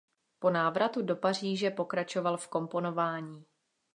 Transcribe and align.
Po 0.39 0.49
návratu 0.49 1.01
do 1.01 1.15
Paříže 1.15 1.69
pokračoval 1.71 2.37
v 2.37 2.47
komponování. 2.47 3.45